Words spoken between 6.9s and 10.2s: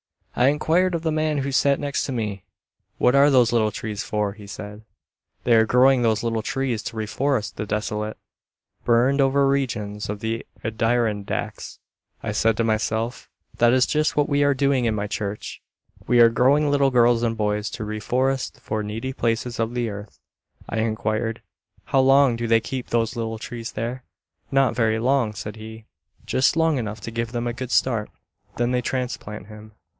reforest the desolate, burned over regions of